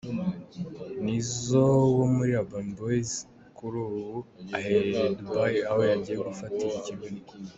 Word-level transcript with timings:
Nizo 1.03 1.63
wo 1.95 2.05
muri 2.15 2.31
Urban 2.41 2.67
Boys 2.77 3.11
kuri 3.57 3.75
ubu 3.87 4.05
aherereye 4.57 5.09
Dubai 5.19 5.57
aho 5.69 5.81
yagiye 5.91 6.17
gufatira 6.29 6.73
ikiruhuko. 6.79 7.33